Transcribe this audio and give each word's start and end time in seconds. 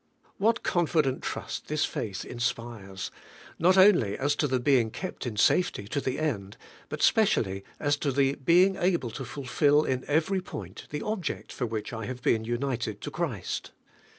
What 0.37 0.63
confident 0.63 1.21
trust 1.21 1.67
this 1.67 1.85
faith 1.85 2.25
inspires,— 2.25 3.11
not 3.69 3.77
only 3.77 4.17
as 4.17 4.35
to 4.37 4.47
the 4.47 4.59
being 4.59 4.89
kept 4.89 5.27
in 5.27 5.37
safety 5.37 5.87
to 5.89 6.01
the 6.01 6.17
end, 6.17 6.57
but 6.89 7.03
specially 7.03 7.63
as 7.79 7.97
to 7.97 8.11
the 8.11 8.33
being 8.33 8.77
able 8.77 9.11
to 9.11 9.23
fulfil 9.23 9.83
in 9.85 10.03
every 10.07 10.41
point 10.41 10.87
the 10.89 11.03
object 11.03 11.51
for 11.51 11.67
which 11.67 11.93
I 11.93 12.05
have 12.05 12.23
been 12.23 12.45
united 12.45 12.99
to 13.01 13.11
Christ. 13.11 13.73